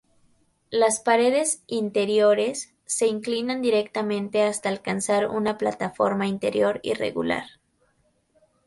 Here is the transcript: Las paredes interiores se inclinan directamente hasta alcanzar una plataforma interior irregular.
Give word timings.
Las 0.71 0.99
paredes 0.99 1.61
interiores 1.67 2.73
se 2.85 3.05
inclinan 3.05 3.61
directamente 3.61 4.41
hasta 4.41 4.67
alcanzar 4.67 5.29
una 5.29 5.59
plataforma 5.59 6.25
interior 6.25 6.79
irregular. 6.81 7.43